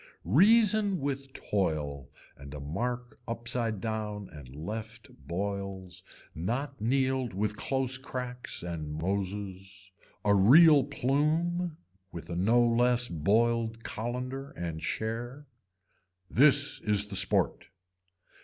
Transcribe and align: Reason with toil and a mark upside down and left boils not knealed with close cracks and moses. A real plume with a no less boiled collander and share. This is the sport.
Reason 0.25 0.99
with 0.99 1.31
toil 1.31 2.09
and 2.35 2.55
a 2.55 2.59
mark 2.59 3.19
upside 3.27 3.79
down 3.81 4.29
and 4.31 4.47
left 4.49 5.09
boils 5.27 6.01
not 6.33 6.79
knealed 6.81 7.35
with 7.35 7.55
close 7.55 7.99
cracks 7.99 8.63
and 8.63 8.93
moses. 8.95 9.91
A 10.25 10.33
real 10.33 10.85
plume 10.85 11.77
with 12.11 12.31
a 12.31 12.35
no 12.35 12.63
less 12.65 13.07
boiled 13.09 13.83
collander 13.83 14.53
and 14.57 14.81
share. 14.81 15.45
This 16.31 16.79
is 16.81 17.05
the 17.05 17.15
sport. 17.15 17.67